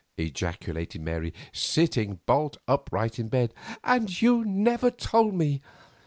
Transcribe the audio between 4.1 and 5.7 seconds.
you never told me!